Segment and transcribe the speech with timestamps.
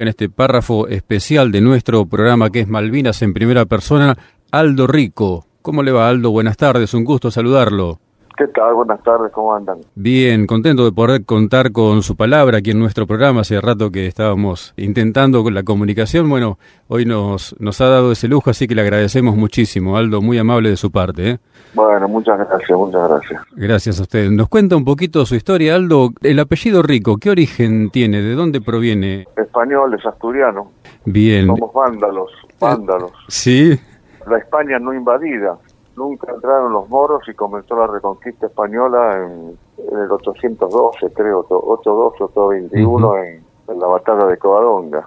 [0.00, 4.16] en este párrafo especial de nuestro programa que es Malvinas en primera persona,
[4.50, 5.46] Aldo Rico.
[5.60, 6.30] ¿Cómo le va, Aldo?
[6.30, 8.00] Buenas tardes, un gusto saludarlo.
[8.40, 8.72] ¿Qué tal?
[8.72, 9.80] Buenas tardes, ¿cómo andan?
[9.94, 13.42] Bien, contento de poder contar con su palabra aquí en nuestro programa.
[13.42, 16.26] Hace rato que estábamos intentando con la comunicación.
[16.30, 16.56] Bueno,
[16.88, 20.70] hoy nos, nos ha dado ese lujo, así que le agradecemos muchísimo, Aldo, muy amable
[20.70, 21.32] de su parte.
[21.32, 21.38] ¿eh?
[21.74, 23.42] Bueno, muchas gracias, muchas gracias.
[23.56, 24.30] Gracias a usted.
[24.30, 26.08] Nos cuenta un poquito su historia, Aldo.
[26.22, 28.22] El apellido Rico, ¿qué origen tiene?
[28.22, 29.26] ¿De dónde proviene?
[29.36, 30.72] Español, es asturiano.
[31.04, 31.44] Bien.
[31.44, 33.12] Somos vándalos, vándalos.
[33.28, 33.78] Sí.
[34.26, 35.58] La España no invadida.
[36.00, 43.16] Nunca entraron los moros y comenzó la reconquista española en, el 812, creo, 812 821
[43.18, 45.04] en, en, la batalla de Covadonga.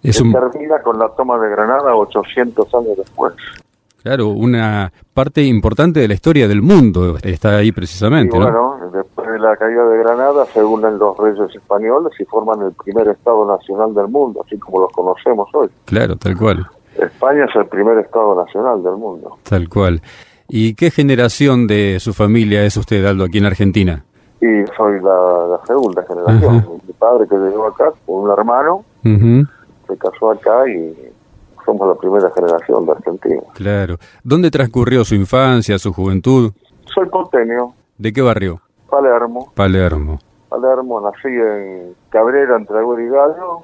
[0.00, 0.30] Es un...
[0.30, 3.34] termina con la toma de Granada 800 años después.
[4.00, 8.36] Claro, una parte importante de la historia del mundo está ahí precisamente.
[8.36, 12.62] Y bueno, después de la caída de Granada se unen los reyes españoles y forman
[12.62, 15.68] el primer Estado nacional del mundo, así como los conocemos hoy.
[15.84, 16.64] Claro, tal cual.
[17.04, 19.38] España es el primer Estado nacional del mundo.
[19.42, 20.00] Tal cual.
[20.48, 24.04] ¿Y qué generación de su familia es usted, Aldo, aquí en Argentina?
[24.40, 26.80] Y soy la, segunda generación.
[26.86, 30.94] Mi padre que llegó acá con un hermano, se casó acá y
[31.64, 33.42] somos la primera generación de Argentina.
[33.54, 33.96] Claro.
[34.22, 36.52] ¿Dónde transcurrió su infancia, su juventud?
[36.92, 37.74] Soy porteño.
[37.98, 38.60] ¿De qué barrio?
[38.90, 39.52] Palermo.
[39.54, 40.18] Palermo.
[40.48, 43.62] Palermo, nací en Cabrera, entre Agüero y Gallo.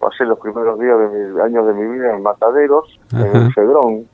[0.00, 4.06] Pasé los primeros días de mi, años de mi vida en Mataderos, en el Cedrón,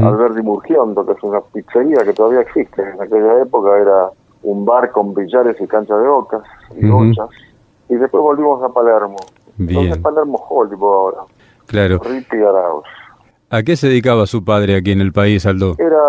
[0.00, 2.82] Alberti Murgiondo, que es una pizzería que todavía existe.
[2.82, 4.08] En aquella época era
[4.42, 6.42] un bar con billares y cancha de ocas
[6.76, 7.28] y duchas.
[7.90, 9.16] Y después volvimos a Palermo.
[9.58, 9.80] Bien.
[9.82, 11.18] Entonces Palermo Hollywood ahora.
[11.66, 12.00] Claro.
[12.04, 12.84] Arauz.
[13.50, 15.76] ¿A qué se dedicaba su padre aquí en el país, Aldo?
[15.78, 16.00] Era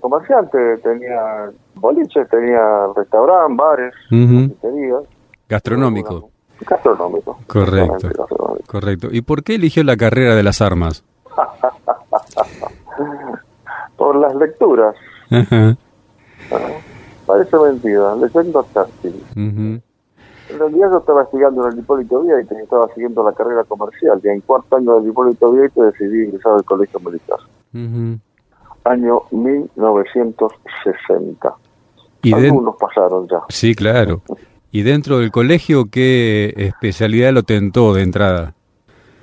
[0.00, 5.02] comerciante, tenía boliches, tenía restaurante, bares, pizzerías.
[5.48, 6.30] Gastronómico.
[6.60, 7.38] Gastronómico.
[7.46, 8.08] Correcto.
[8.16, 8.64] Gastronómico.
[8.66, 9.08] Correcto.
[9.10, 11.02] ¿Y por qué eligió la carrera de las armas?
[13.96, 14.94] Por las lecturas.
[15.30, 15.76] Ajá.
[17.26, 19.22] Parece mentira, leyendo táctil.
[19.32, 19.80] Ujú.
[20.48, 24.20] En realidad yo estaba estudiando en el Hipólito Vieite y estaba siguiendo la carrera comercial.
[24.22, 27.40] Y en cuarto año del Hipólito Vieite decidí ingresar al colegio militar.
[27.74, 28.18] Ujú.
[28.84, 31.52] Año 1960.
[32.22, 33.40] Y de- Algunos pasaron ya.
[33.48, 34.22] Sí, claro.
[34.76, 38.52] ¿Y dentro del colegio qué especialidad lo tentó de entrada?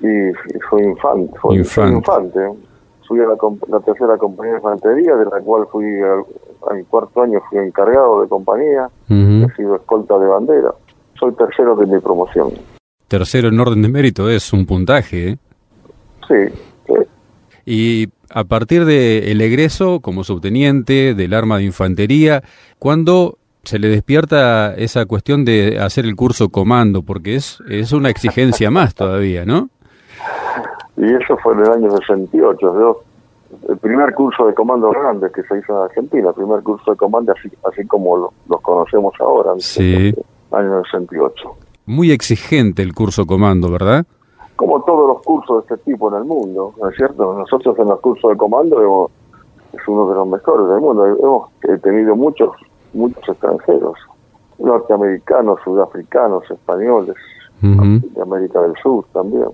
[0.02, 1.31] Y, y fui infante.
[1.40, 1.96] Fui, Infante.
[1.97, 2.40] infante.
[3.08, 3.36] Fui a la,
[3.68, 6.24] la tercera compañía de infantería, de la cual fui al,
[6.72, 8.90] al cuarto año fui encargado de compañía.
[9.08, 10.72] He sido escolta de bandera.
[11.19, 12.50] Soy tercero de mi promoción.
[13.08, 15.30] Tercero en orden de mérito es un puntaje.
[15.34, 15.38] ¿eh?
[16.28, 16.56] Sí,
[16.88, 16.94] sí.
[17.64, 22.41] Y a partir del el egreso como subteniente del arma de infantería,
[22.80, 27.01] ¿cuándo se le despierta esa cuestión de hacer el curso comando?
[27.03, 29.69] Porque es, es una exigencia más todavía, ¿no?
[30.97, 32.57] Y eso fue en el año 68.
[32.62, 33.02] Yo,
[33.69, 36.97] el primer curso de comando grande que se hizo en Argentina, el primer curso de
[36.97, 40.13] comando así, así como lo- los conocemos ahora, Sí.
[40.52, 41.56] año 68.
[41.85, 44.06] Muy exigente el curso comando, ¿verdad?
[44.56, 47.34] Como todos los cursos de este tipo en el mundo, ¿no es cierto?
[47.34, 49.12] Nosotros en los cursos de comando hemos-
[49.73, 51.06] es uno de los mejores del mundo.
[51.06, 52.52] Hemos tenido muchos,
[52.94, 53.98] muchos extranjeros,
[54.59, 57.16] norteamericanos, sudafricanos, españoles,
[57.62, 59.46] de América del Sur también.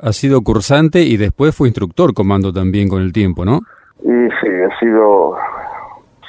[0.00, 3.60] Ha sido cursante y después fue instructor comando también con el tiempo, ¿no?
[4.02, 4.08] Y
[4.40, 5.34] sí, he sido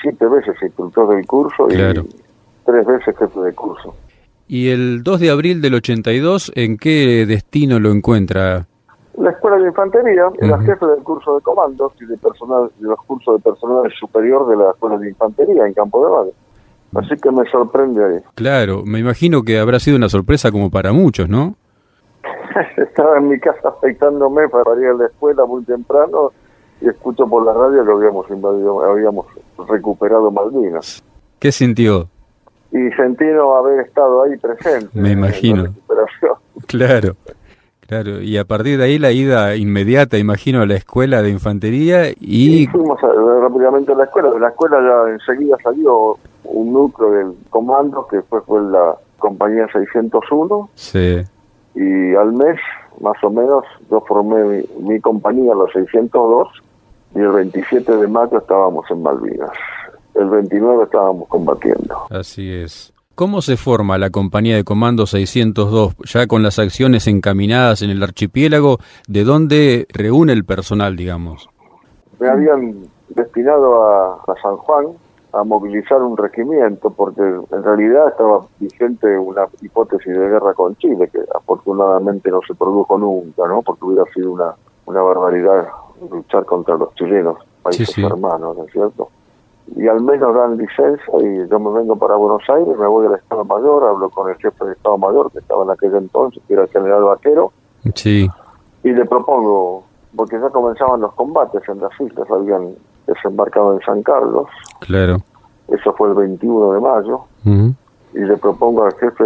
[0.02, 2.04] siete veces instructor del curso Claro.
[2.04, 2.16] y
[2.66, 3.94] tres veces jefe de curso.
[4.48, 8.66] Y el 2 de abril del 82, ¿en qué destino lo encuentra?
[9.20, 10.66] La escuela de infantería era Ujú.
[10.66, 14.56] jefe del curso de comandos y de personal de los cursos de personal superior de
[14.56, 16.32] la escuela de infantería en Campo de Valle.
[16.96, 18.20] Así que me sorprende ahí.
[18.36, 21.56] Claro, me imagino que habrá sido una sorpresa como para muchos, ¿no?
[22.78, 26.32] Estaba en mi casa afeitándome para ir a la escuela muy temprano
[26.82, 29.26] y escucho por la radio que habíamos invadido, habíamos
[29.68, 31.04] recuperado Malvinas.
[31.40, 32.08] ¿Qué sintió?
[32.72, 34.90] Y sentí no haber estado ahí presente.
[34.94, 35.64] Me en la imagino.
[35.64, 36.34] recuperación.
[36.68, 37.16] Claro,
[37.90, 38.22] claro.
[38.22, 42.62] Y a partir de ahí la ida inmediata, imagino, a la escuela de infantería Y
[42.64, 42.68] y...
[42.68, 44.30] fuimos a- rápidamente a la escuela.
[44.32, 49.68] De la escuela ya enseguida salió un núcleo del comando que después fue la compañía
[49.74, 51.18] 601 Sí.
[51.76, 52.58] y al mes,
[53.02, 54.44] más o menos, yo formé
[54.80, 56.48] mi, mi compañía, los 602,
[57.16, 59.52] y el 27 de mayo estábamos en Malvinas.
[60.16, 61.96] El 29 estábamos combatiendo.
[62.10, 62.94] Así es.
[63.20, 68.02] ¿Cómo se forma la compañía de comando 602 ya con las acciones encaminadas en el
[68.02, 68.78] archipiélago?
[69.10, 71.50] ¿De dónde reúne el personal, digamos?
[72.18, 72.76] Me habían
[73.10, 74.86] destinado a, a San Juan
[75.34, 81.10] a movilizar un regimiento, porque en realidad estaba vigente una hipótesis de guerra con Chile,
[81.12, 83.62] que afortunadamente no se produjo nunca, ¿no?
[83.64, 84.54] Porque hubiera sido una,
[84.86, 85.68] una barbaridad
[86.10, 89.10] luchar contra los chilenos, países hermanos, ¿no es cierto?
[89.76, 93.16] Y al menos dan licencia y yo me vengo para Buenos Aires, me voy al
[93.16, 96.54] Estado Mayor, hablo con el jefe del Estado Mayor, que estaba en aquel entonces, que
[96.54, 97.52] era el general Vaquero,
[97.94, 98.30] sí.
[98.84, 99.84] y le propongo,
[100.16, 102.76] porque ya comenzaban los combates en las islas, habían
[103.06, 104.48] desembarcado en San Carlos.
[104.80, 105.18] Claro.
[105.68, 107.22] Eso fue el 21 de mayo.
[108.14, 109.24] Y le propongo al jefe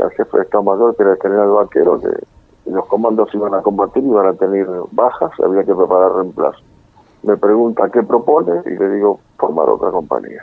[0.00, 2.08] al jefe de Estado Mayor, que era el general Vaquero, que
[2.70, 6.60] los comandos iban a combatir, iban a tener bajas, había que preparar reemplazo.
[7.22, 10.42] Me pregunta qué propone y le digo formar otra compañía.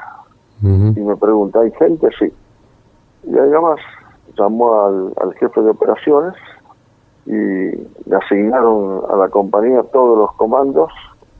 [0.61, 2.09] Y me pregunta, ¿hay gente?
[2.17, 2.33] Sí.
[3.23, 3.79] Y además
[4.37, 6.33] llamó al, al jefe de operaciones
[7.25, 10.91] y le asignaron a la compañía todos los comandos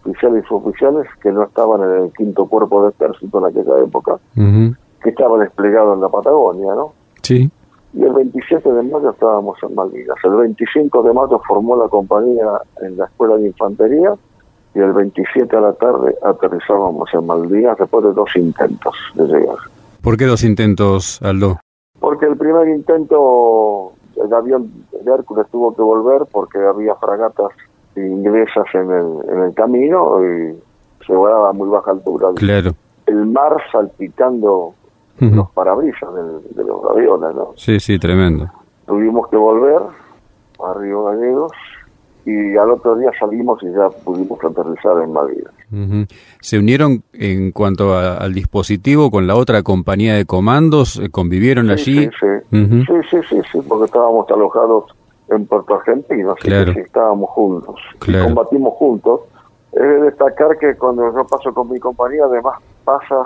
[0.07, 4.17] oficiales y suboficiales que no estaban en el quinto cuerpo de ejército en aquella época,
[4.35, 6.93] que estaba desplegado en la Patagonia, ¿no?
[7.23, 7.49] Sí.
[7.93, 10.17] Y el 27 de mayo estábamos en Malvinas.
[10.23, 14.13] El 25 de mayo formó la compañía en la Escuela de Infantería
[14.77, 19.57] y el 27 a la tarde aterrizábamos en Malvinas después de dos intentos de llegar.
[20.03, 21.59] ¿Por qué dos intentos, Aldo?
[21.99, 23.93] Porque el primer intento,
[24.23, 24.71] el avión
[25.03, 27.49] de Hércules tuvo que volver porque había fragatas
[27.95, 30.55] inglesas en el, en el camino y
[31.07, 32.27] se volaba a muy baja altura.
[32.35, 32.71] Claro.
[33.07, 34.75] El mar salpicando
[35.19, 37.53] los parabrisas de, los aviones, ¿no?
[37.55, 38.47] Sí, sí, tremendo.
[38.85, 39.81] Tuvimos que volver
[40.63, 41.51] a Río Gallegos
[42.29, 46.07] y al otro día salimos y ya pudimos aterrizar en Madrid.
[46.41, 51.01] ¿Se unieron en cuanto al dispositivo con la otra compañía de comandos?
[51.11, 52.09] ¿Convivieron allí?
[52.19, 52.85] Sí sí.
[53.09, 54.85] sí, sí, sí, porque estábamos alojados
[55.29, 57.75] en Puerto Argentino, así que estábamos juntos,
[58.07, 59.21] y combatimos juntos.
[59.73, 63.25] He de destacar que cuando yo paso con mi compañía, además pasa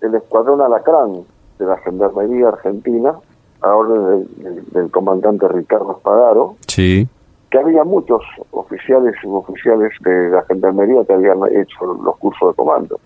[0.00, 1.24] el escuadrón Alacrán
[1.58, 3.14] de la Gendarmería Argentina,
[3.60, 4.26] a orden
[4.72, 7.06] del, comandante Ricardo Espadaro, sí.
[7.54, 8.20] Que había muchos
[8.50, 12.98] oficiales y suboficiales de la Gendarmería que habían hecho los cursos de comando.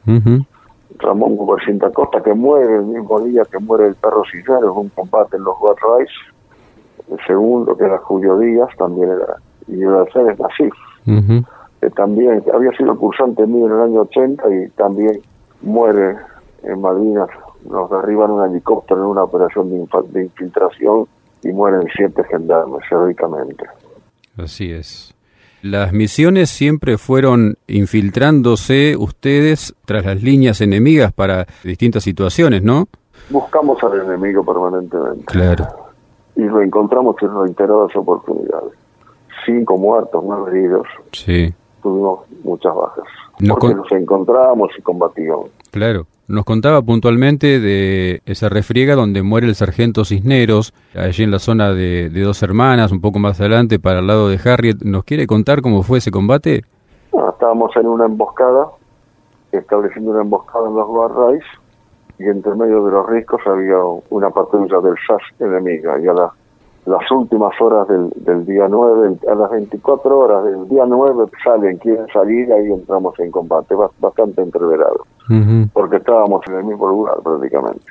[1.01, 4.89] Ramón Gubercinta Costa, que muere el mismo día que muere el perro Sillero en un
[4.89, 6.15] combate en los White Rice,
[7.11, 9.37] el segundo, que era Julio Díaz, también era,
[9.67, 10.75] y el tercero es Nasif,
[11.83, 15.21] que también había sido cursante mío en el año 80 y también
[15.61, 16.17] muere
[16.63, 17.29] en Malvinas,
[17.69, 21.05] nos derriban un helicóptero en una operación de, de infiltración
[21.43, 23.67] y mueren siete gendarmes heroicamente.
[24.39, 25.15] Así es.
[25.61, 32.89] Las misiones siempre fueron infiltrándose ustedes tras las líneas enemigas para distintas situaciones, ¿no?
[33.29, 35.25] Buscamos al enemigo permanentemente.
[35.27, 35.89] Claro
[36.39, 38.73] y lo encontramos en reiteradas oportunidades.
[39.45, 40.87] Cinco muertos, nueve heridos.
[41.11, 41.53] Sí.
[41.83, 43.05] Tuvimos muchas bajas.
[43.49, 45.51] porque nos encontrábamos y combatíamos.
[45.71, 46.07] Claro.
[46.29, 51.73] Nos contaba puntualmente de esa refriega donde muere el sargento Cisneros, allí en la zona
[51.73, 54.83] de, Dos Hermanas, un poco más adelante, para el lado de Harriet.
[54.83, 56.65] ¿Nos quiere contar cómo fue ese combate?
[57.31, 58.67] estábamos en una emboscada,
[59.53, 61.45] estableciendo una emboscada en los Barrais,
[62.19, 63.79] y entre medio de los riscos había
[64.11, 66.33] una patrulla del SAS enemiga y a las
[67.11, 72.07] últimas horas del, del, día 9, a las 24 horas del día 9 salen, quieren
[72.13, 75.07] salir ahí entramos en combate, bastante entreverado,
[75.73, 77.85] porque estábamos en el mismo lugar prácticamente.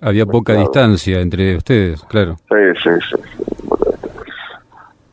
[0.00, 2.36] Había poca distancia entre ustedes, claro.
[2.48, 3.22] Sí, sí, sí.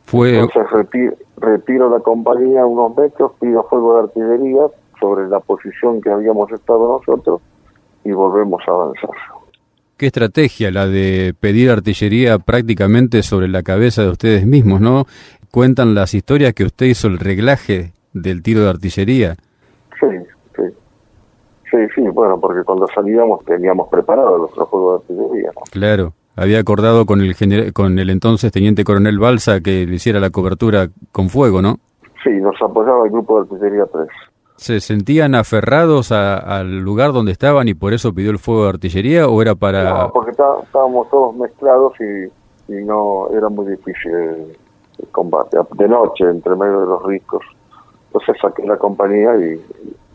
[0.04, 0.38] Fue...
[0.38, 4.66] Entonces retiro la compañía unos metros, pido fuego de artillería
[5.00, 7.40] sobre la posición que habíamos estado nosotros
[8.04, 9.10] y volvemos a avanzar.
[9.96, 15.04] Qué estrategia la de pedir artillería prácticamente sobre la cabeza de ustedes mismos, ¿no?
[15.52, 19.36] Cuentan las historias que usted hizo el reglaje del tiro de artillería.
[20.00, 20.06] Sí,
[20.56, 20.62] sí.
[21.70, 25.50] Sí, sí, bueno, porque cuando salíamos teníamos preparado los juegos de artillería.
[25.70, 30.30] Claro, había acordado con el, con el entonces teniente coronel Balsa que le hiciera la
[30.30, 31.76] cobertura con fuego, ¿no?
[32.24, 34.08] Sí, nos apoyaba el grupo de artillería 3.
[34.64, 39.28] ¿Se sentían aferrados al lugar donde estaban y por eso pidió el fuego de artillería
[39.28, 40.04] o era para...?
[40.04, 44.56] No, porque estábamos todos mezclados y, no era muy difícil el,
[45.10, 45.58] combate.
[45.74, 47.42] De noche, entre medio de los riscos.
[48.06, 49.60] Entonces saqué la compañía y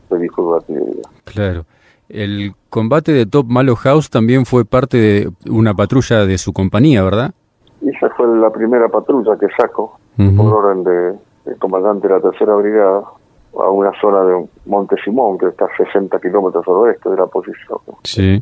[0.09, 1.03] pedí fuego de artillería.
[1.25, 1.65] Claro.
[2.09, 7.03] El combate de Top Malo House también fue parte de una patrulla de su compañía,
[7.03, 7.35] ¿verdad?
[7.85, 12.55] Esa fue la primera patrulla que saco, por orden del de comandante de la tercera
[12.55, 13.03] brigada
[13.57, 17.27] a una zona de Monte Simón, que está a 60 kilómetros al oeste de la
[17.27, 17.79] posición.
[18.03, 18.41] Sí.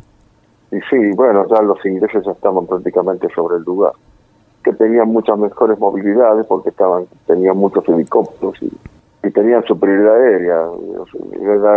[0.70, 3.92] Y sí, bueno, ya los ingleses ya estaban prácticamente sobre el lugar,
[4.62, 8.70] que tenían muchas mejores movilidades porque estaban tenían muchos helicópteros y,
[9.26, 10.66] y tenían superioridad aérea.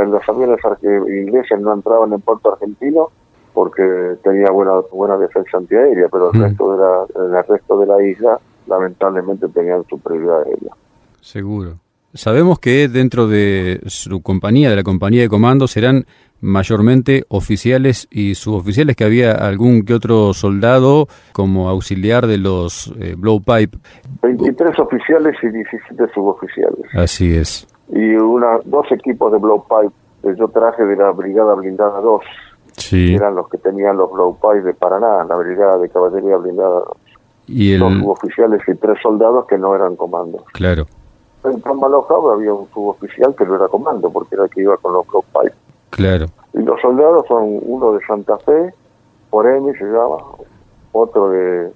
[0.08, 0.60] Los aviones
[1.08, 3.10] ingleses no entraban en puerto argentino
[3.54, 6.44] porque tenía buena buena defensa antiaérea, pero el mm.
[6.44, 7.06] resto de la,
[7.40, 10.74] el resto de la isla lamentablemente tenían superioridad aérea.
[11.22, 11.76] Seguro.
[12.14, 16.06] Sabemos que dentro de su compañía, de la compañía de comando, serán
[16.42, 23.16] mayormente oficiales y suboficiales, que había algún que otro soldado como auxiliar de los eh,
[23.18, 23.78] blowpipe.
[24.22, 26.86] 23 oficiales y 17 suboficiales.
[26.94, 27.68] Así es.
[27.90, 32.22] Y una, dos equipos de blowpipe que yo traje de la Brigada Blindada 2.
[32.74, 33.16] Sí.
[33.16, 36.98] Eran los que tenían los blowpipe de Paraná, la Brigada de Caballería Blindada 2.
[37.48, 37.80] Y el...
[37.80, 40.44] Dos suboficiales y tres soldados que no eran comandos.
[40.54, 40.86] Claro.
[41.82, 44.94] En Maloja había un suboficial que no era comando, porque era el que iba con
[44.94, 45.56] los blowpipe.
[45.90, 46.28] Claro.
[46.54, 48.72] Y los soldados son uno de Santa Fe,
[49.32, 50.18] Poremi se llama,
[50.92, 51.72] otro de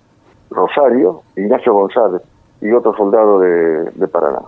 [0.51, 2.21] Rosario, Ignacio González,
[2.61, 4.41] y otro soldado de, de Paraná.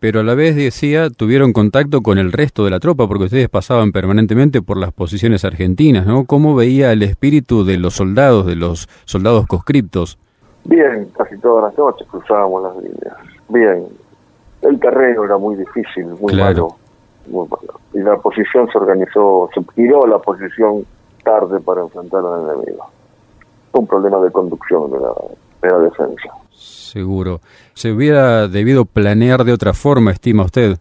[0.00, 3.50] Pero a la vez, decía, tuvieron contacto con el resto de la tropa, porque ustedes
[3.50, 6.24] pasaban permanentemente por las posiciones argentinas, ¿no?
[6.24, 10.18] ¿Cómo veía el espíritu de los soldados, de los soldados conscriptos?
[10.64, 13.16] Bien, casi todas las noches cruzábamos las líneas.
[13.48, 13.86] Bien,
[14.62, 16.76] el terreno era muy difícil, muy malo
[17.92, 20.84] y la posición se organizó, se giró la posición
[21.22, 22.86] tarde para enfrentar al enemigo.
[23.72, 26.30] Un problema de conducción de la, defensa.
[26.50, 27.40] Seguro.
[27.74, 30.78] ¿Se hubiera debido planear de otra forma, estima usted?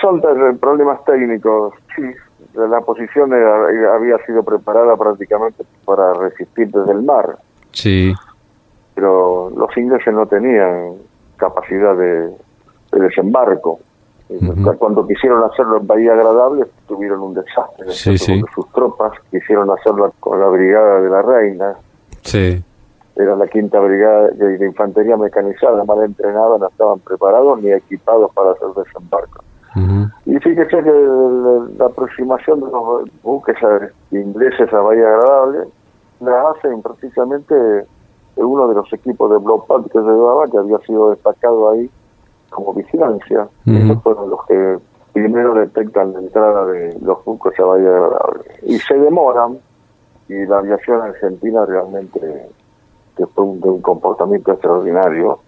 [0.00, 0.20] Son
[0.58, 2.02] problemas técnicos, sí.
[2.54, 7.38] La posición había sido preparada prácticamente para resistir desde el mar.
[7.70, 8.12] Sí.
[8.94, 10.94] Pero los ingleses no tenían
[11.36, 12.30] capacidad de
[12.98, 13.80] desembarco.
[14.78, 17.90] Cuando quisieron hacerlo en Bahía Agradable, tuvieron un desastre.
[17.90, 21.74] Sus tropas quisieron hacerlo con la Brigada de la Reina.
[22.22, 22.62] Sí.
[23.14, 28.52] Era la quinta brigada de, infantería mecanizada, mal entrenada, no estaban preparados ni equipados para
[28.52, 29.44] hacer desembarco.
[30.26, 30.92] Y fíjese que
[31.78, 33.56] la, aproximación de los buques
[34.10, 35.66] ingleses a Bahía Agradable
[36.20, 37.54] la hacen precisamente
[38.36, 41.90] uno de los equipos de Block que se llevaba, que había sido destacado ahí
[42.52, 43.48] como vigilancia.
[43.66, 44.78] Esos fueron los que
[45.12, 48.44] primero detectan la entrada de los buques a Bahía Agradable.
[48.62, 49.58] Y se demoran,
[50.28, 52.20] y la aviación argentina realmente,
[53.16, 55.40] después de un comportamiento extraordinario,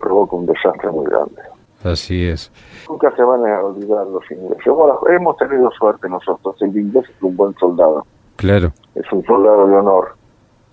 [0.00, 1.42] provoca un desastre muy grande.
[1.82, 2.50] Así es.
[2.88, 4.64] Nunca se van a olvidar los ingleses.
[5.10, 6.56] hemos tenido suerte nosotros.
[6.62, 8.06] El inglés es un buen soldado.
[8.36, 8.72] Claro.
[8.94, 10.16] Es un soldado de honor.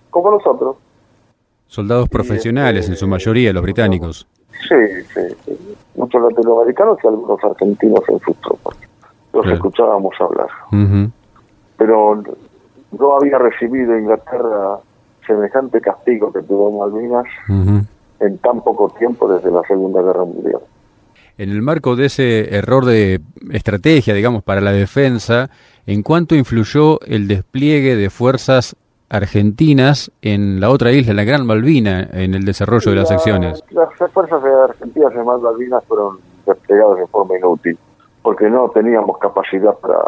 [0.08, 0.76] Como nosotros.
[1.66, 4.26] Soldados profesionales en su mayoría, los británicos.
[4.68, 5.56] Sí, sí,
[5.96, 8.76] Muchos latinoamericanos y algunos argentinos en sus tropas.
[9.32, 10.48] Los escuchábamos hablar.
[11.76, 12.22] Pero
[12.98, 14.78] no había recibido Inglaterra
[15.26, 17.26] semejante castigo que tuvo Malvinas
[18.20, 20.60] en tan poco tiempo desde la Segunda Guerra Mundial.
[21.38, 25.50] En el marco de ese error de estrategia, digamos, para la defensa,
[25.86, 28.76] ¿en cuánto influyó el despliegue de fuerzas
[29.12, 33.62] argentinas en la otra isla, la Gran Malvina, en el desarrollo de las acciones.
[33.70, 37.78] Las fuerzas argentinas en Malvinas fueron desplegadas de forma inútil,
[38.22, 40.00] porque no teníamos capacidad para,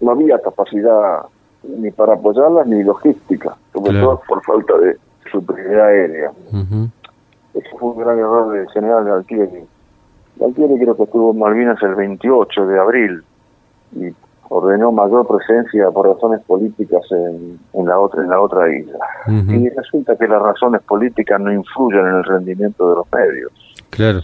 [0.00, 1.26] no había capacidad
[1.62, 4.96] ni para apoyarlas ni logística, sobre todo por falta de
[5.30, 6.32] superioridad aérea.
[7.54, 9.64] Eso fue un gran error del general Galtieri.
[10.36, 13.22] Galtieri creo que estuvo en Malvinas el 28 de abril
[13.92, 14.12] y
[14.50, 18.98] ordenó mayor presencia por razones políticas en, en la otra en la otra isla.
[19.28, 23.52] Y resulta que las razones políticas no influyen en el rendimiento de los medios.
[23.90, 24.20] Claro.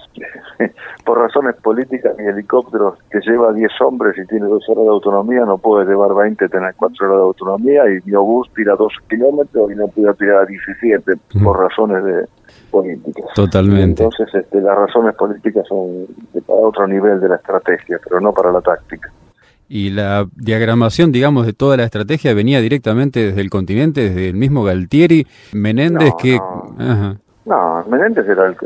[1.05, 5.45] Por razones políticas mi helicóptero que lleva 10 hombres y tiene 2 horas de autonomía
[5.45, 9.73] no puede llevar 20 tener 4 horas de autonomía y mi obús tira 2 kilómetros
[9.73, 12.27] y no puede tirar 17 por razones de
[12.71, 13.27] políticas.
[13.35, 14.03] Totalmente.
[14.05, 16.07] Entonces este, las razones políticas son
[16.47, 19.11] para otro nivel de la estrategia pero no para la táctica
[19.69, 24.37] y la diagramación, digamos, de toda la estrategia venía directamente desde el continente, desde el
[24.37, 26.39] mismo Galtieri, Menéndez, que...
[27.45, 27.85] No.
[27.89, 28.57] Menéndez era el,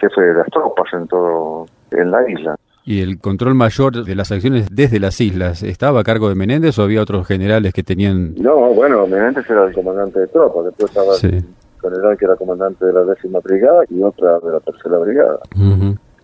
[0.00, 2.56] jefe de las tropas en todo, en la isla.
[2.84, 6.78] ¿Y el control mayor de las acciones desde las islas estaba a cargo de Menéndez
[6.78, 8.34] o había otros generales que tenían...?
[8.36, 11.44] No, bueno, Menéndez era el comandante de tropas, después estaba el
[11.80, 15.38] general que era comandante de la décima brigada y otra de la tercera brigada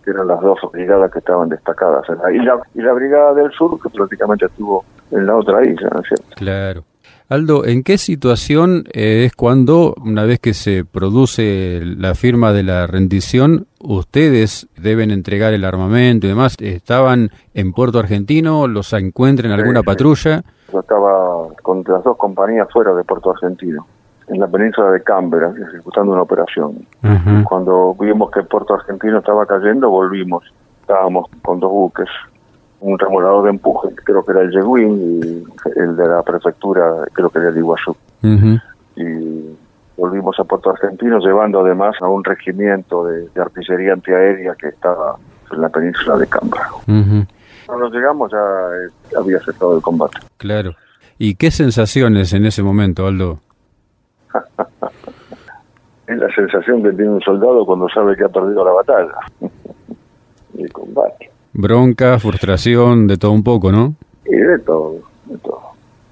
[0.03, 3.51] que eran las dos brigadas que estaban destacadas en la isla, y la brigada del
[3.51, 6.35] sur que prácticamente estuvo en la otra isla, ¿no es cierto?
[6.35, 6.83] Claro.
[7.29, 12.63] Aldo, ¿en qué situación eh, es cuando, una vez que se produce la firma de
[12.63, 16.57] la rendición, ustedes deben entregar el armamento y demás?
[16.59, 18.67] ¿Estaban en Puerto Argentino?
[18.67, 20.43] ¿Los encuentran en alguna patrulla?
[20.73, 23.87] Yo estaba con las dos compañías fuera de Puerto Argentino
[24.31, 26.87] en la península de Canberra, ejecutando una operación.
[27.43, 30.43] Cuando vimos que el puerto argentino estaba cayendo, volvimos.
[30.81, 32.07] estábamos con dos buques,
[32.79, 37.29] un remolador de empuje, creo que era el Yeguín, y el de la prefectura, creo
[37.29, 37.95] que era el Iguazú.
[38.95, 39.57] Y
[39.97, 45.17] volvimos a Puerto Argentino llevando además a un regimiento de, artillería antiaérea que estaba
[45.51, 46.69] en la península de Cambra.
[47.65, 50.19] Cuando llegamos ya eh, había cesado el combate.
[50.37, 50.71] Claro.
[51.17, 53.39] ¿Y qué sensaciones en ese momento, Aldo?
[56.07, 59.15] Es la sensación que tiene un soldado cuando sabe que ha perdido la batalla.
[60.57, 61.31] el combate.
[61.53, 63.95] Bronca, frustración, de todo un poco, ¿no?
[64.25, 64.95] Y de todo,
[65.25, 65.61] de todo.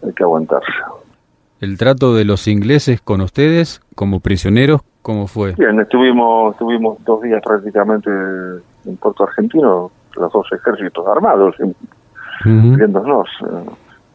[0.05, 0.71] Hay que aguantarse.
[1.61, 5.53] ¿El trato de los ingleses con ustedes como prisioneros, cómo fue?
[5.55, 8.09] Bien, estuvimos, estuvimos dos días prácticamente
[8.85, 11.55] en Puerto Argentino, los dos ejércitos armados,
[12.45, 13.27] viéndonos.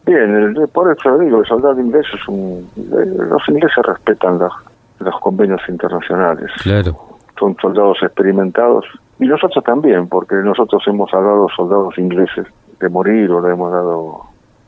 [0.07, 2.69] Bien, por eso digo, el soldado inglés es un...
[2.77, 4.53] Eh, los ingleses respetan los,
[5.01, 6.51] los convenios internacionales.
[6.63, 6.97] Claro.
[7.39, 8.85] Son soldados experimentados
[9.19, 12.47] y nosotros también, porque nosotros hemos salvado soldados ingleses
[12.81, 14.23] de morir o le hemos dado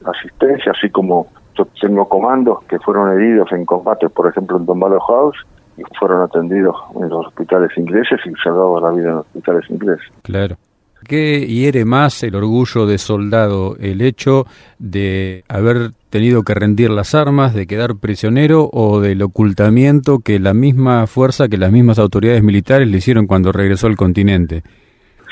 [0.05, 1.26] asistencia, así como
[1.57, 5.37] yo tengo comandos que fueron heridos en combate, por ejemplo en Don House,
[5.76, 10.07] y fueron atendidos en los hospitales ingleses y salvados la vida en los hospitales ingleses.
[10.23, 10.57] Claro.
[11.06, 13.76] ¿Qué hiere más el orgullo de soldado?
[13.78, 14.44] ¿El hecho
[14.78, 20.52] de haber tenido que rendir las armas, de quedar prisionero o del ocultamiento que la
[20.52, 24.62] misma fuerza, que las mismas autoridades militares le hicieron cuando regresó al continente?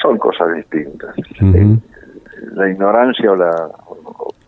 [0.00, 1.14] Son cosas distintas.
[2.52, 3.70] La ignorancia o, la,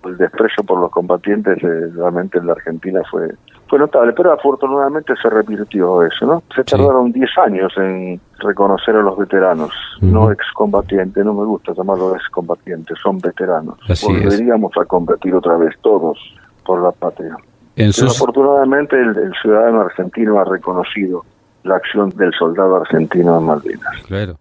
[0.05, 3.31] el desprecio por los combatientes eh, realmente en la Argentina fue
[3.69, 6.43] fue notable, pero afortunadamente se revirtió eso, ¿no?
[6.55, 9.71] Se tardaron 10 años en reconocer a los veteranos,
[10.01, 13.79] no excombatientes, no me gusta llamarlos excombatientes, son veteranos.
[14.03, 16.19] Volveríamos a combatir otra vez todos
[16.65, 17.37] por la patria.
[17.77, 21.25] afortunadamente el, ciudadano argentino ha reconocido
[21.65, 24.03] la acción del soldado argentino en Malvinas.
[24.07, 24.37] Claro.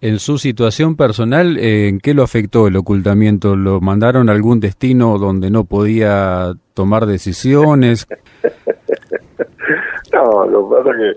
[0.00, 3.56] En su situación personal, ¿en qué lo afectó el ocultamiento?
[3.56, 8.06] ¿Lo mandaron a algún destino donde no podía tomar decisiones?
[10.12, 11.16] no, lo que pasa es que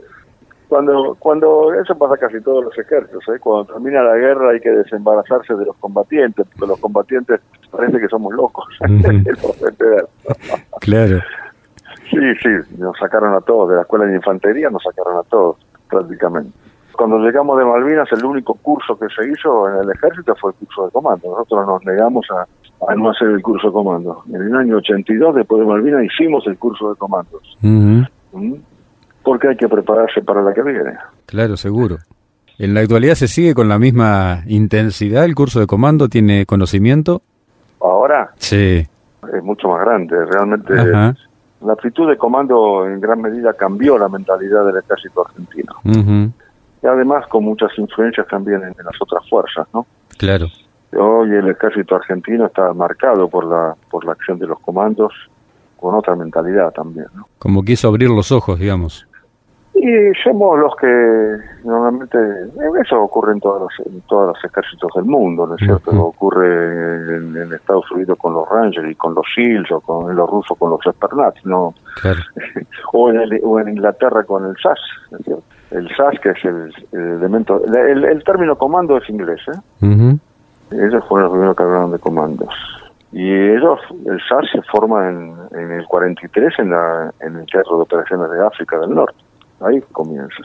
[0.67, 3.37] cuando, cuando eso pasa casi todos los ejércitos, ¿eh?
[3.39, 7.39] cuando termina la guerra hay que desembarazarse de los combatientes, porque los combatientes
[7.69, 8.65] parece que somos locos.
[10.79, 11.19] claro.
[12.09, 15.57] Sí, sí, nos sacaron a todos, de la escuela de infantería nos sacaron a todos,
[15.87, 16.57] prácticamente.
[17.01, 20.57] Cuando llegamos de Malvinas, el único curso que se hizo en el ejército fue el
[20.57, 21.29] curso de comando.
[21.31, 24.23] Nosotros nos negamos a, no hacer el curso de comando.
[24.29, 27.57] En el año 82, después de Malvinas, hicimos el curso de comandos.
[27.61, 28.03] ¿Mm?
[29.23, 30.93] Porque hay que prepararse para la que viene.
[31.25, 31.97] Claro, seguro.
[32.59, 36.07] ¿En la actualidad se sigue con la misma intensidad el curso de comando?
[36.07, 37.23] ¿Tiene conocimiento?
[37.81, 38.29] Ahora.
[38.35, 38.85] Sí.
[39.33, 40.23] Es mucho más grande.
[40.25, 45.73] Realmente la actitud de comando en gran medida cambió la mentalidad del ejército argentino
[46.81, 49.85] y además con muchas influencias también en, las otras fuerzas, ¿no?
[50.17, 50.47] Claro.
[50.93, 55.13] Hoy el ejército argentino está marcado por la por la acción de los comandos
[55.79, 57.27] con otra mentalidad también, ¿no?
[57.39, 59.07] Como quiso abrir los ojos, digamos.
[59.83, 62.17] Y somos los que normalmente
[62.83, 65.89] eso ocurre en todos los en todos los ejércitos del mundo, ¿no es cierto?
[65.91, 70.55] Ocurre en, Estados Unidos con los Rangers y con los SEALs o con los rusos
[70.59, 71.73] con los Spernats, ¿no?
[71.99, 72.19] Claro.
[72.93, 75.43] o en o en Inglaterra con el SAS, ¿no es cierto?
[75.71, 80.17] el SAS, que es el, elemento, el, término comando es inglés, ¿eh?
[80.73, 82.53] Ellos fueron los primeros que hablaron de comandos.
[83.11, 87.77] Y ellos, el SAS se forma en, en el 43 en, la, en el Teatro
[87.77, 89.17] de Operaciones de África del Norte.
[89.63, 90.43] Ahí comienza.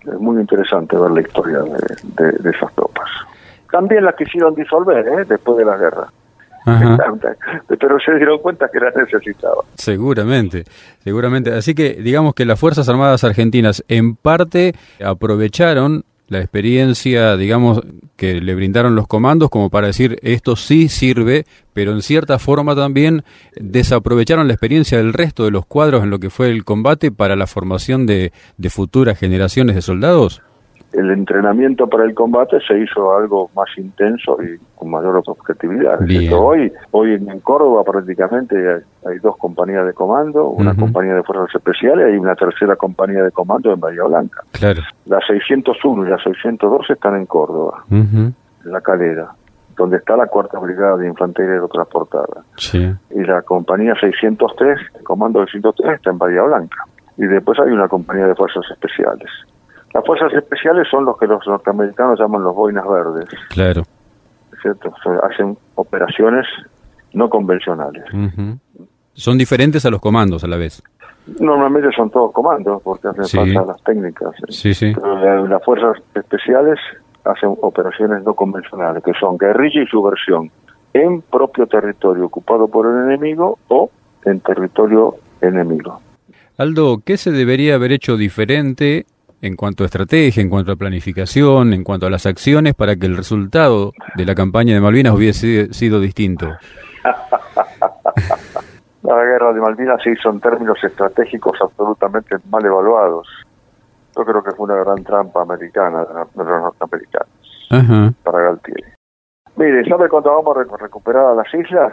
[0.00, 3.08] Es muy interesante ver la historia de, de, esas tropas.
[3.70, 5.24] También las quisieron disolver, ¿eh?
[5.26, 6.08] Después de la guerra.
[7.68, 9.62] Pero se dieron cuenta que las necesitaba.
[9.74, 10.64] Seguramente,
[11.02, 11.52] seguramente.
[11.52, 14.74] Así que digamos que las Fuerzas Armadas Argentinas en parte
[15.04, 17.80] aprovecharon la experiencia, digamos,
[18.16, 22.74] que le brindaron los comandos como para decir esto sí sirve, pero en cierta forma
[22.74, 23.24] también
[23.56, 27.36] desaprovecharon la experiencia del resto de los cuadros en lo que fue el combate para
[27.36, 28.32] la formación de,
[28.70, 30.42] futuras generaciones de soldados
[30.94, 35.98] el entrenamiento para el combate se hizo algo más intenso y con mayor objetividad.
[36.32, 38.56] Hoy, hoy en Córdoba prácticamente
[39.04, 43.30] hay, dos compañías de comando, una compañía de fuerzas especiales y una tercera compañía de
[43.30, 44.42] comando en Bahía Blanca.
[44.52, 44.82] Claro.
[45.06, 49.34] Las 601 y las 612 están en Córdoba, en la calera
[49.76, 52.44] donde está la cuarta brigada de infantería aerotransportada.
[52.56, 52.94] Sí.
[53.10, 56.84] Y la compañía 603, el comando 603 está en Bahía Blanca.
[57.16, 59.28] Y después hay una compañía de fuerzas especiales.
[59.94, 63.26] Las fuerzas especiales son los que los norteamericanos llaman los boinas verdes.
[63.50, 63.82] Claro.
[64.60, 64.92] ¿Cierto?
[65.22, 66.46] hacen operaciones
[67.12, 68.04] no convencionales.
[69.12, 70.82] Son diferentes a los comandos a la vez.
[71.38, 74.30] Normalmente son todos comandos porque hacen falta las técnicas.
[74.48, 74.92] Sí, sí.
[74.94, 76.78] Pero las fuerzas especiales
[77.24, 80.50] hacen operaciones no convencionales, que son guerrilla y subversión,
[80.92, 83.90] en propio territorio ocupado por el enemigo o
[84.24, 86.00] en territorio enemigo.
[86.58, 89.06] Aldo, ¿qué se debería haber hecho diferente
[89.44, 93.04] en cuanto a estrategia, en cuanto a planificación, en cuanto a las acciones para que
[93.04, 96.46] el resultado de la campaña de Malvinas hubiese sido distinto?
[99.02, 103.28] la guerra de Malvinas se hizo en términos estratégicos absolutamente mal evaluados.
[104.16, 108.94] Yo creo que fue una gran trampa americana de los norteamericanos para Galtieri.
[109.56, 111.92] Mire, ¿sabe cuándo vamos a recuperar a las islas?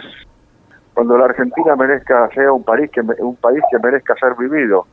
[0.93, 4.85] Cuando la Argentina merezca sea un país que un país que merezca ser vivido,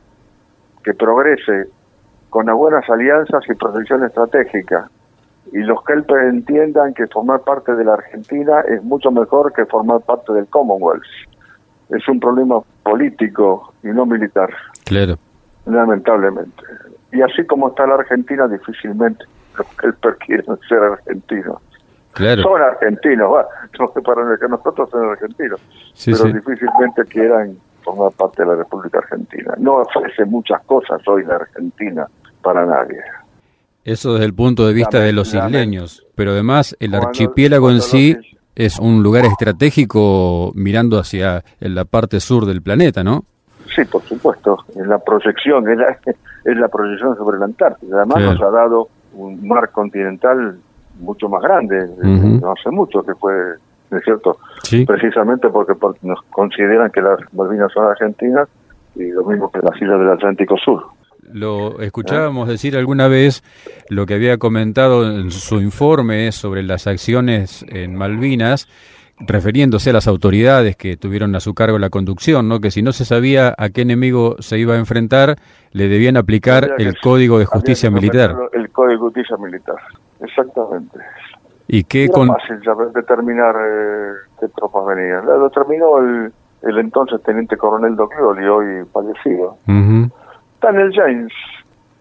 [0.83, 1.69] que progrese
[2.29, 4.89] con buenas alianzas y protección estratégica.
[5.51, 10.01] Y los que entiendan que formar parte de la Argentina es mucho mejor que formar
[10.01, 11.03] parte del Commonwealth.
[11.89, 14.49] Es un problema político y no militar.
[14.85, 15.15] Claro.
[15.65, 16.63] Lamentablemente.
[17.11, 19.25] Y así como está la Argentina, difícilmente
[19.57, 21.57] los Kelper quieren ser argentinos.
[22.11, 22.43] Claro.
[22.43, 23.47] Son argentinos, va.
[24.03, 25.59] para que nosotros somos argentinos.
[26.05, 29.53] pero difícilmente quieran formar parte de la República Argentina.
[29.57, 32.07] No ofrece muchas cosas hoy la Argentina
[32.41, 32.99] para nadie.
[33.83, 38.15] Eso desde el punto de vista de los isleños, pero además el archipiélago en sí
[38.55, 43.23] es un lugar estratégico mirando hacia la parte sur del planeta, ¿no?
[43.73, 45.97] Sí, por supuesto, es la proyección, es la,
[46.45, 47.97] es la proyección sobre la Antártida.
[47.97, 50.57] Además nos ha dado un mar continental
[50.99, 53.33] mucho más grande, no hace mucho que fue,
[53.91, 54.37] ¿es cierto?
[54.85, 58.47] Precisamente porque, nos consideran que las Malvinas son argentinas
[58.95, 60.83] y lo mismo que las islas del Atlántico Sur.
[61.31, 63.43] Lo escuchábamos decir alguna vez
[63.89, 68.67] lo que había comentado en su informe sobre las acciones en Malvinas,
[69.19, 72.59] refiriéndose a las autoridades que tuvieron a su cargo la conducción, ¿no?
[72.59, 75.35] que si no se sabía a qué enemigo se iba a enfrentar,
[75.71, 78.35] le debían aplicar el Código de Justicia Militar.
[78.53, 79.75] El Código de Justicia Militar,
[80.21, 80.99] exactamente.
[81.67, 82.27] ¿Y qué Era con...
[82.29, 82.59] fácil
[82.95, 85.25] determinar eh, qué tropas venían.
[85.25, 89.57] Lo determinó el, el entonces teniente coronel Doglioli, hoy fallecido.
[90.59, 91.31] Está en el James.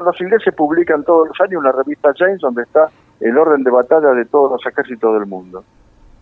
[0.00, 2.88] Los ingleses publican todos los años una revista James donde está
[3.20, 5.62] el orden de batalla de todos los ejércitos del mundo.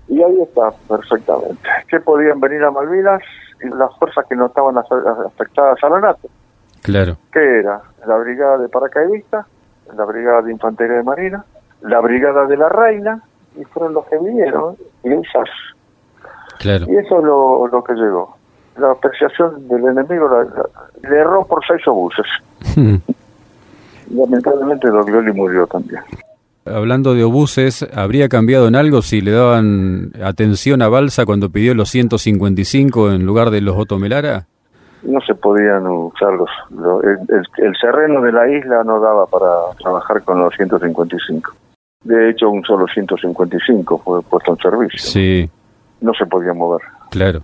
[0.06, 1.66] Y ahí está, perfectamente.
[1.88, 3.22] Que podían venir a Malvinas
[3.64, 6.28] y las fuerzas que no estaban afectadas a la NATO.
[6.82, 7.16] Claro.
[7.32, 7.80] ¿Qué era?
[8.06, 9.46] La brigada de paracaidistas,
[9.96, 11.42] la brigada de infantería de marina,
[11.80, 13.22] la brigada de la reina,
[13.58, 15.48] y fueron los que vinieron, y el SAS.
[16.58, 16.84] Claro.
[16.86, 18.36] Y eso es lo, lo que llegó
[18.78, 20.28] la apreciación del enemigo
[21.02, 22.26] le erró por seis obuses.
[22.74, 22.96] Hmm.
[24.14, 26.02] Lamentablemente Doglioli murió también.
[26.64, 31.74] Hablando de obuses, ¿habría cambiado en algo si le daban atención a Balsa cuando pidió
[31.74, 34.46] los 155 en lugar de los Otomelara?
[35.02, 36.50] No se podían usar los...
[37.04, 39.46] el, el, terreno de la isla no daba para
[39.78, 41.54] trabajar con los 155.
[42.02, 44.98] De hecho, un solo 155 fue puesto en servicio.
[44.98, 45.48] Sí.
[46.00, 46.82] No se podía mover.
[47.10, 47.42] Claro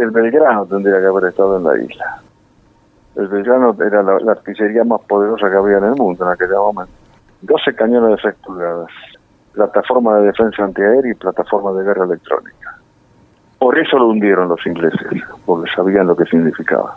[0.00, 2.22] el Belgrano tendría que haber estado en la isla.
[3.16, 6.92] El Belgrano era la, artillería más poderosa que había en el mundo en aquel momento.
[7.42, 8.88] 12 cañones de 6 pulgadas,
[9.52, 12.78] plataforma de defensa antiaérea y plataforma de guerra electrónica.
[13.58, 16.96] Por eso lo hundieron los ingleses, porque sabían lo que significaba.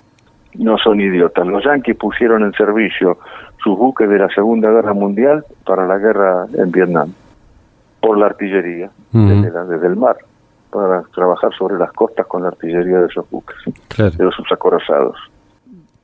[0.55, 1.45] No son idiotas.
[1.45, 3.17] Los yanquis pusieron en servicio
[3.61, 7.13] sus buques de la Segunda Guerra Mundial para la guerra en Vietnam,
[7.99, 10.15] por la artillería, desde el mar
[10.73, 13.55] para trabajar sobre las costas con la artillería de esos buques,
[13.97, 15.15] de los acorazados.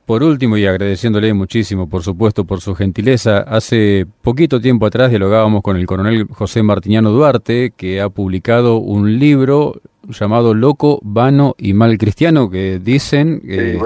[0.06, 5.62] Por último, y agradeciéndole muchísimo, por supuesto, por su gentileza, hace poquito tiempo atrás dialogábamos
[5.62, 9.74] con el coronel José Martiniano Duarte, que ha publicado un libro
[10.08, 13.40] llamado Loco, Vano y Mal Cristiano, que dicen...
[13.44, 13.78] Sí,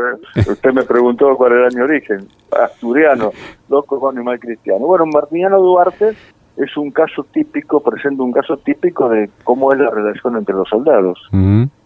[0.51, 2.27] usted me preguntó cuál era mi origen,
[2.59, 3.33] asturiano,
[3.69, 4.87] Loco, Vano y Mal Cristiano.
[4.87, 6.15] Bueno, Martiniano Duarte
[6.57, 10.69] es un caso típico, presenta un caso típico de cómo es la relación entre los
[10.69, 11.19] soldados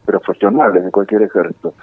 [0.04, 1.74] profesionales de cualquier ejército.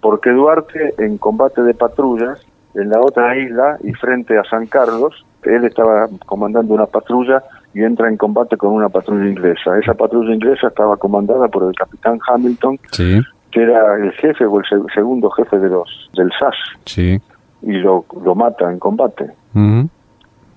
[0.00, 2.40] Porque Duarte, en combate de patrullas,
[2.74, 7.42] en la otra isla y frente a San Carlos, él estaba comandando una patrulla
[7.74, 9.78] y entra en combate con una patrulla inglesa.
[9.78, 14.64] Esa patrulla inglesa estaba comandada por el capitán Hamilton, que era el jefe o el
[14.94, 16.54] segundo jefe de los del SAS.
[16.84, 17.20] Sí.
[17.62, 19.30] Y lo, lo mata en combate.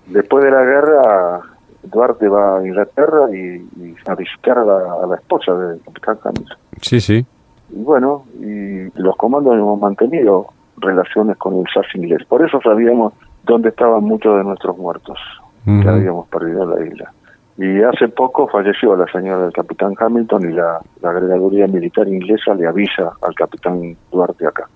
[0.07, 1.41] Después de la guerra,
[1.83, 3.65] Duarte va a Inglaterra y,
[4.07, 6.57] a visitar a la, esposa de capitán Hamilton.
[6.81, 7.25] Sí, sí.
[7.69, 12.23] Y bueno, y los comandos hemos mantenido relaciones con el SAS inglés.
[12.27, 13.13] Por eso sabíamos
[13.43, 15.17] dónde estaban muchos de nuestros muertos,
[15.65, 17.11] que habíamos perdido la isla.
[17.57, 22.55] Y hace poco falleció la señora del capitán Hamilton y la, la agregaduría militar inglesa
[22.55, 24.67] le avisa al capitán Duarte acá.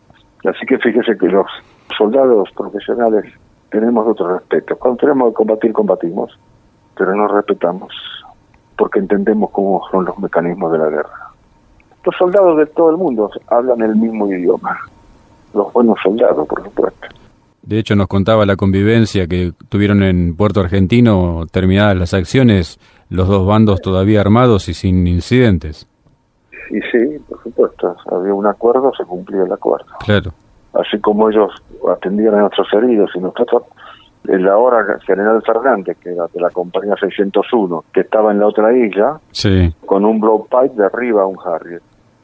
[0.43, 1.47] Así que fíjese que los
[1.97, 3.25] soldados profesionales
[3.71, 4.75] tenemos otro respeto.
[4.77, 6.37] Cuando tenemos que combatir, combatimos
[6.97, 7.93] pero no respetamos,
[8.77, 11.31] porque entendemos cómo son los mecanismos de la guerra.
[12.03, 14.77] Los soldados de todo el mundo hablan el mismo idioma,
[15.53, 17.07] los buenos soldados, por supuesto.
[17.63, 22.79] De hecho, nos contaba la convivencia que tuvieron en Puerto Argentino, terminadas las acciones,
[23.09, 25.87] los dos bandos todavía armados y sin incidentes.
[26.69, 29.87] Y sí, por supuesto, había un acuerdo, se cumplía el acuerdo.
[29.99, 30.31] Claro.
[30.73, 31.51] Así como ellos
[31.91, 33.63] atendían a nuestros heridos y nosotros,
[34.29, 38.75] el ahora general Fernández, que era de la compañía 601, que estaba en la otra
[38.75, 39.73] isla, sí.
[39.85, 41.81] con un blowpipe de arriba a un Harrier.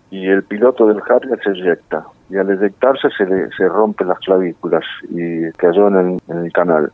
[0.09, 4.19] Y el piloto del Harrier se eyecta y al eyectarse se le se rompen las
[4.19, 6.91] clavículas y cayó en el, canal.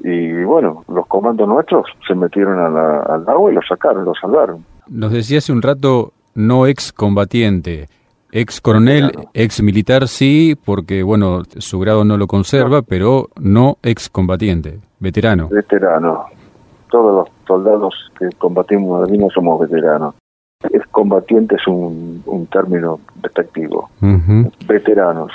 [0.00, 4.64] Y bueno, los comandos nuestros se metieron al agua y lo sacaron, lo salvaron.
[4.88, 7.88] Nos decía hace un rato no ex combatiente.
[8.30, 14.08] Ex coronel, ex militar sí, porque bueno, su grado no lo conserva, pero no ex
[14.08, 15.48] combatiente, veterano.
[15.48, 16.26] Veterano.
[16.90, 20.14] Todos los soldados que combatimos en Malvinas somos veteranos
[20.98, 23.88] combatiente es un, un término despectivo.
[24.66, 25.30] Veteranos.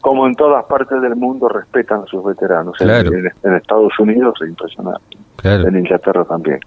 [0.00, 2.76] Como en todas partes del mundo respetan a sus veteranos.
[2.80, 5.18] En, Estados Unidos es impresionante.
[5.42, 6.60] En Inglaterra también.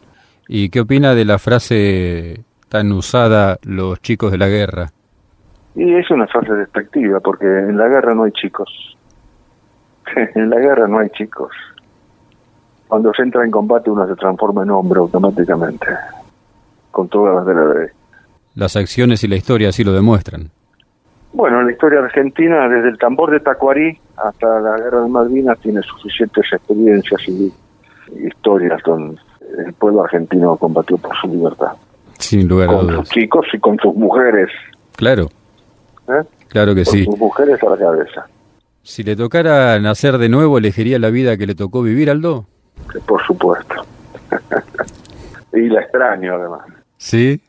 [0.49, 4.89] ¿Y qué opina de la frase tan usada, los chicos de la guerra?
[5.77, 8.97] Y es una frase despectiva, porque en la guerra no hay chicos.
[10.35, 11.51] en la guerra no hay chicos.
[12.87, 15.85] Cuando se entra en combate uno se transforma en hombre automáticamente
[16.89, 17.87] con todas las de la ley.
[18.55, 20.49] Las acciones y la historia así lo demuestran.
[21.33, 25.83] Bueno, la historia argentina, desde el tambor de Tacuarí hasta la guerra de Malvinas, tiene
[25.83, 27.53] suficientes experiencias y
[28.25, 29.19] historias donde
[29.59, 31.73] el pueblo argentino combatió por su libertad.
[32.17, 32.95] Sin lugar a dudas.
[32.95, 34.49] Con sus chicos y con sus mujeres.
[34.95, 35.27] Claro.
[36.07, 36.23] ¿Eh?
[36.49, 37.05] Claro que sí.
[37.05, 38.27] Sus mujeres a la cabeza.
[38.83, 42.45] Si le tocara nacer de nuevo, ¿elegiría la vida que le tocó vivir, Aldo?
[43.05, 43.85] Por supuesto.
[45.53, 46.61] y la extraño, además.
[46.97, 47.41] ¿Sí?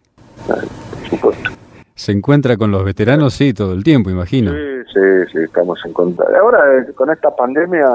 [1.94, 3.34] ¿Se encuentra con los veteranos?
[3.34, 4.52] Sí, todo el tiempo, imagino.
[4.52, 6.36] Sí, sí, sí, estamos en contacto.
[6.36, 7.94] Ahora, eh, con esta pandemia,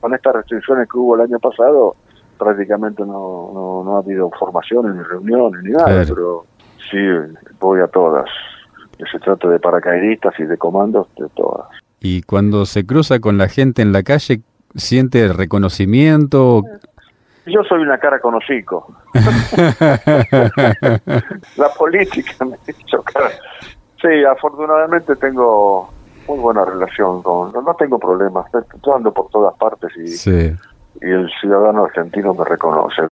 [0.00, 1.96] con estas restricciones que hubo el año pasado,
[2.38, 6.44] prácticamente no, no, ha habido formaciones, ni reuniones, ni nada, pero
[6.90, 6.98] sí,
[7.60, 8.28] voy a todas.
[9.10, 11.68] Se trata de paracaidistas y de comandos, de todas.
[12.00, 14.40] Y cuando se cruza con la gente en la calle,
[14.74, 16.62] ¿siente reconocimiento?
[17.46, 18.92] Yo soy una cara conocico.
[21.56, 23.30] la política me ha hecho cara.
[24.00, 25.90] Sí, afortunadamente tengo
[26.28, 27.52] muy buena relación con...
[27.52, 30.30] No, tengo problemas, estoy ando por todas partes y,
[31.04, 33.08] y el ciudadano argentino me reconoce.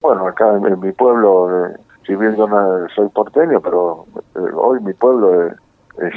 [0.00, 4.80] Bueno, acá en, mi pueblo, eh, si bien yo no soy porteño, pero eh, hoy
[4.80, 5.54] mi pueblo es,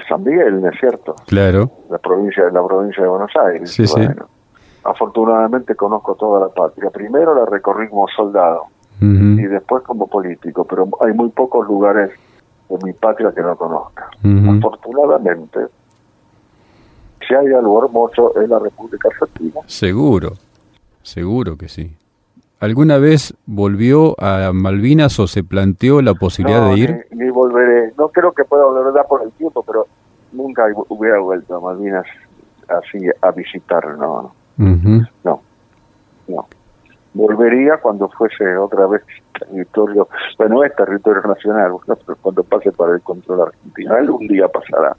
[0.08, 1.16] San Miguel, ¿no es cierto?
[1.28, 1.70] Claro.
[1.90, 3.70] La provincia, la provincia de Buenos Aires.
[3.72, 4.08] Sí, sí
[4.84, 6.90] afortunadamente conozco toda la patria.
[6.90, 8.66] Primero la recorrí como soldado
[9.02, 12.12] y después como político, pero hay muy pocos lugares
[12.70, 14.10] de mi patria que no conozca.
[14.58, 15.60] Afortunadamente,
[17.28, 19.60] si hay algo hermoso es la República Argentina.
[19.66, 20.34] Seguro,
[21.02, 21.98] seguro que sí.
[22.64, 27.08] ¿Alguna vez volvió a Malvinas o se planteó la posibilidad de ir?
[27.12, 27.92] Ni, volveré.
[27.98, 29.86] No creo que pueda volver por el tiempo, pero
[30.32, 32.06] nunca hubiera vuelto a Malvinas
[32.70, 34.34] así a visitar, no.
[34.56, 35.42] No,
[36.26, 36.48] no.
[37.14, 39.02] Volvería cuando fuese otra vez
[39.38, 41.74] territorio, bueno, es territorio nacional,
[42.22, 43.94] cuando pase para el control argentino.
[43.94, 44.96] Algún día pasará.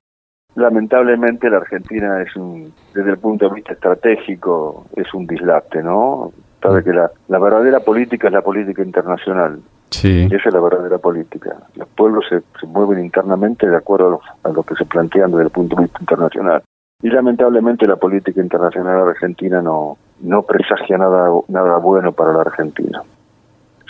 [0.57, 6.31] Lamentablemente la Argentina es un, desde el punto de vista estratégico, es un dislate, ¿no?
[6.65, 9.61] Sabe que la, la verdadera política es la política internacional.
[9.91, 10.27] Sí.
[10.31, 11.59] esa es la verdadera política.
[11.77, 15.31] Los pueblos se, se mueven internamente de acuerdo a lo, a lo que se plantean
[15.31, 16.63] desde el punto de vista internacional.
[17.03, 23.03] Y lamentablemente la política internacional argentina no, no presagia nada, nada bueno para la Argentina.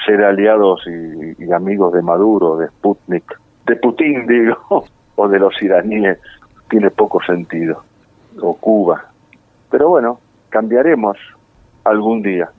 [0.05, 4.85] Ser aliados y, amigos de Maduro, de Sputnik, de Putin, digo,
[5.15, 6.19] o de los iraníes,
[6.69, 7.85] tiene poco sentido.
[8.43, 9.05] O Cuba.
[9.71, 11.17] Pero bueno, cambiaremos
[11.85, 12.51] algún día.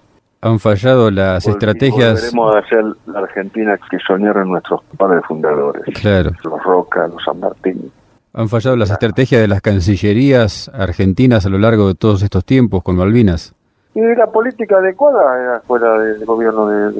[0.46, 2.32] Han fallado las estrategias.
[2.36, 5.82] Volveremos a ser la Argentina que soñaron nuestros padres fundadores.
[6.00, 6.34] Claro.
[6.44, 7.92] Los Roca, los San Martín.
[8.32, 12.84] Han fallado las estrategias de las cancillerías argentinas a lo largo de todos estos tiempos
[12.84, 13.56] con Malvinas.
[13.96, 16.94] Y la política adecuada era fuera del gobierno de,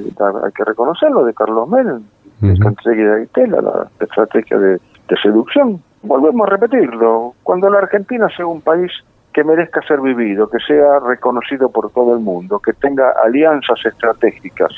[0.44, 2.02] hay que reconocerlo, de Carlos Menem,
[2.42, 4.80] la estrategia de Aitela, la estrategia de,
[5.22, 5.84] seducción.
[6.02, 8.92] Volvemos a repetirlo, cuando la Argentina sea un país
[9.36, 14.72] que merezca ser vivido, que sea reconocido por todo el mundo, que tenga alianzas estratégicas,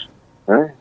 [0.47, 0.73] ¿eh?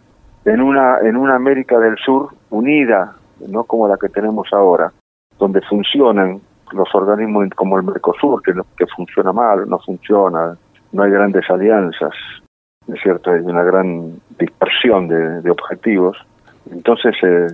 [0.47, 3.13] en una en una América del Sur unida,
[3.47, 4.91] no como la que tenemos ahora,
[5.39, 6.41] donde funcionan
[6.73, 10.57] los organismos como el Mercosur, que, que funciona mal, no funciona,
[10.93, 12.15] no hay grandes alianzas.
[12.89, 16.17] es cierto, hay una gran dispersión de, objetivos.
[16.71, 17.47] Entonces, eh,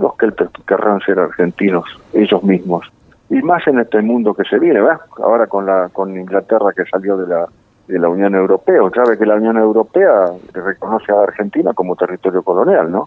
[0.00, 0.32] los que
[0.66, 2.90] querrán ser argentinos ellos mismos.
[3.30, 5.00] Y más en este mundo que se viene, ¿verdad?
[5.22, 7.46] Ahora con la con Inglaterra que salió de la
[7.86, 12.42] de la Unión Europea, o sabe que la Unión Europea reconoce a Argentina como territorio
[12.42, 13.04] colonial, ¿no?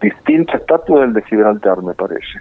[0.00, 2.38] Distinto estatus del de Gibraltar, me parece.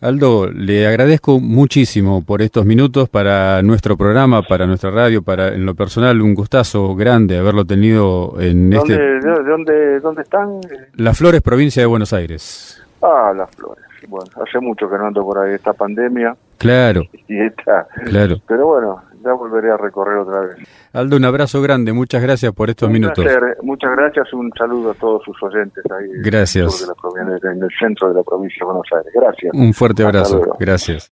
[0.00, 5.66] Aldo, le agradezco muchísimo por estos minutos para nuestro programa, para nuestra radio, para en
[5.66, 9.28] lo personal un gustazo grande haberlo tenido en ¿Dónde, este.
[9.28, 10.60] ¿De dónde, dónde están?
[10.94, 12.80] Las Flores, provincia de Buenos Aires.
[13.02, 13.87] Ah, Las Flores.
[14.06, 16.36] Bueno, hace mucho que no ando por ahí esta pandemia.
[16.58, 17.02] Claro.
[17.26, 17.86] Y está.
[18.04, 18.36] Claro.
[18.46, 20.56] Pero bueno, ya volveré a recorrer otra vez.
[20.92, 23.24] Aldo, un abrazo grande, muchas gracias por estos minutos.
[23.62, 26.88] Muchas gracias, un saludo a todos sus oyentes ahí gracias.
[27.20, 29.12] En, el, en el centro de la provincia de Buenos Aires.
[29.14, 29.52] Gracias.
[29.54, 31.12] Un fuerte abrazo, gracias.